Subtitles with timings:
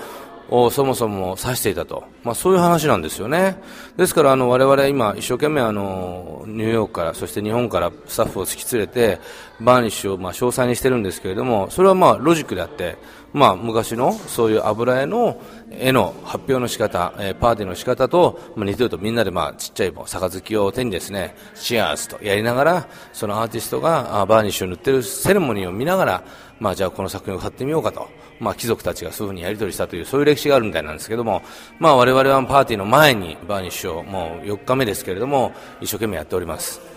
[0.49, 3.57] をそもそも指していたと、まあ、そういう話なんですよね。
[3.97, 9.19] ですからあの我々今一生懸命あのニューヨークからそして日本からスタッフを引き連れて
[9.61, 12.97] varnish をまあ詳細にしてるんですけれどもそれはまあロジックであって、
[13.37, 15.39] まあ、昔のそういう油絵の
[15.71, 26.25] 絵の発表の仕方、えー、パーティーの仕方と、まあ、似てるとみんなでまあちっちゃい杯を手にですねシアーズとやりながらそのアーティストが varnish を塗ってるセレモニーを見ながら
[26.59, 28.09] まあ、じゃあこの作品を買ってみようかと、
[28.41, 31.43] まあ、貴族たちがそういうふうにやり取りしたというそういう歴史があるみたいなんですけども、
[31.79, 36.96] まあ、我々はパーティーの前に varnish をもう4日目ですけれども一生懸命やっております。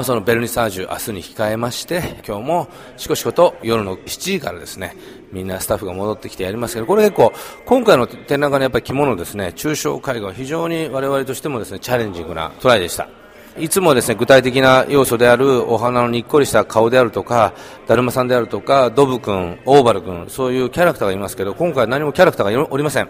[0.00, 4.96] まあ、その vernissage 明日に控えまして今日もしこしこと夜の7時からですね
[5.30, 7.34] みんなスタッフが戻ってきてやりますけどこれ結構
[7.66, 13.10] 今回の展覧会のやっぱり肝ですね抽象絵画は非常に我々としてもですねチャレンジングなトライでした
[13.58, 17.52] いつもですね具体的な要素であるお花のにっこりした顔であるとか、
[17.86, 23.08] だるまさんであるとか、ドブ君、オーバル君、そういうキャラクターがいますけど、今回何もキャラクターがおりません。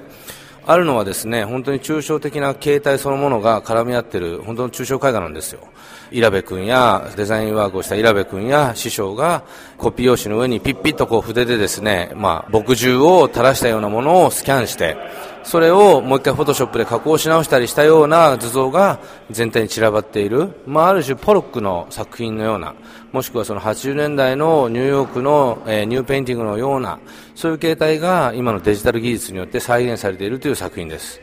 [0.70, 5.60] あるのはですね、本当に抽象的な形態そのものが絡み合ってる、本当の抽象絵画なんですよ。
[6.12, 9.42] イラベ君やデザインワークをしたイラベ君や師匠が
[9.78, 14.96] コピー用紙の上にピッピッとこう筆でですね、まあ、墨汁を垂らしたようなものをスキャンして、
[15.42, 22.74] それをもう一回フォトショップで加工し直したりしたような図像が全体に散らばっている、まあ、ある種ポロックの作品のような、
[23.12, 26.98] もしくはその80年代のニューヨークの、えー、ニューペインティングのような、
[27.34, 31.20] そういう形態が今のデジタル技術によって再現されているという作品です。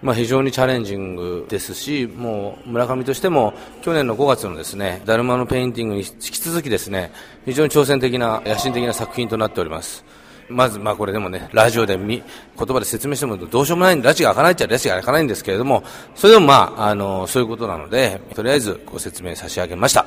[0.00, 7.12] まあ、非常にチャレンジングですし、もう村上としても去年の5月のですね、だるまのペインティングに引き続きですね、
[7.44, 10.04] 非常に挑戦的な、野心的な作品となっております。
[10.48, 12.22] まず、まあこれでもね、ラジオでみ
[12.58, 20.06] 言葉で説明してもどうしようもないんで、ラジが開かないっちゃラジが開かないんですけれども、それでもまあ、あの、そういうことなので、とりあえずご説明差し上げました。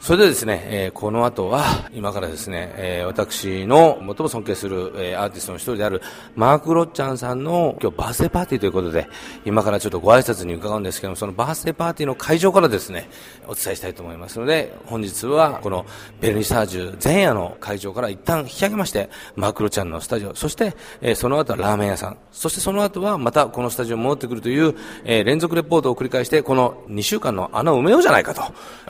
[0.00, 6.00] それでですね、えー、この後は、今からですね、えー、私の最も尊敬する、えー、アーティストの一人である、
[6.34, 9.06] マーク・ロッチャンさんの今日バースデーパーティーということで、
[9.44, 13.10] 今からちょっとご挨拶に伺うんですけども、そのバースデーパーティーの会場からですね、
[13.46, 15.84] お伝えしたいと思いますので、本日はこの
[16.18, 24.74] ベルニサージュ前夜の会場から一旦引き上げまして、マーク・ロッチャンのスタジオ、そして、えー、その後はラーメン屋さん、そしてその後はまたこのスタジオに戻ってくるという、
[25.04, 28.40] えー、連続レポートを繰り返して、この2週間の穴を埋めようじゃないかと、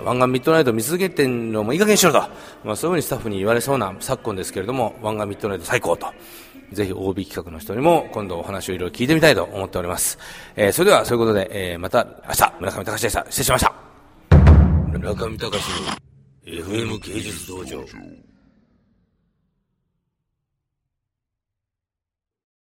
[0.01, 2.19] 湾岸ミッドナイト見続けてんのもいい加減しろと、
[2.65, 6.09] まあ、そういうふうにスタッフに言われそうな昨今ですけれども、湾岸ミッドナイト最高と。
[6.73, 10.19] ぜひ OB 企画の人にも今度お話をいろいろ聞いてみたいと思っております。
[10.57, 13.27] えー、それではそういうことで、えー、また明日、村上隆でした。
[13.29, 13.75] 失礼しました。
[14.93, 15.51] 村上隆の
[16.47, 17.85] FM 芸術道場。